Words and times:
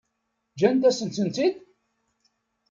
Ǧǧant-asen-tent-id? 0.51 1.55